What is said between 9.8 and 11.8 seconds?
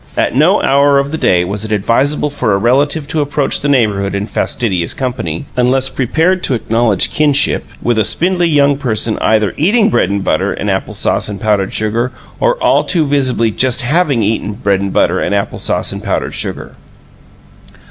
bread and butter and apple sauce and powdered